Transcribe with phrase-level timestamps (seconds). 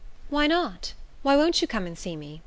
[0.31, 0.93] "Why not?
[1.21, 2.39] Why won't you come and see me?